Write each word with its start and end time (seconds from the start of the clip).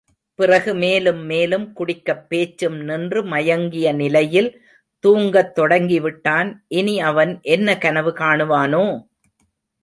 பிறகு 0.39 0.71
மேலும் 0.73 1.19
மேலும் 1.23 1.65
குடிக்கப் 1.73 2.23
பேச்சும் 2.27 2.77
நின்று 2.81 3.23
மயங்கிய 3.23 3.93
நிலையில் 3.93 4.49
தூங்கத்தொடங்கிவிட்டான் 5.03 6.49
இனி 6.67 6.99
அவன் 7.01 7.39
என்ன 7.49 7.77
கனவு 7.77 8.13
காணுவானோ? 8.13 8.85